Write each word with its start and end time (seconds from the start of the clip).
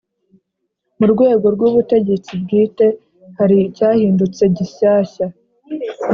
mu 0.97 1.05
rwego 1.13 1.45
rw'ubutegetsi 1.55 2.31
bwite 2.43 2.85
hari 3.37 3.55
icyahindutse 3.69 4.43
gishyashya. 4.55 5.25